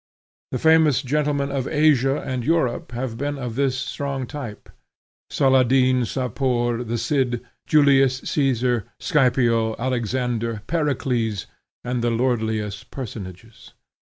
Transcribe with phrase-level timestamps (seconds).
[0.51, 4.67] The famous gentlemen of Asia and Europe have been of this strong type;
[5.29, 11.45] Saladin, Sapor, the Cid, Julius Caesar, Scipio, Alexander, Pericles,
[11.83, 13.73] and the lordliest personages.